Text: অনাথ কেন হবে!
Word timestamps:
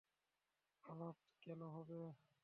অনাথ 0.83 1.17
কেন 1.43 1.61
হবে! 1.75 1.99